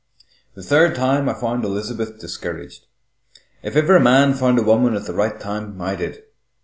[0.55, 2.87] The third time I found Elizabeth discouraged.
[3.61, 6.23] If ever a man found a woman at the right time, I did.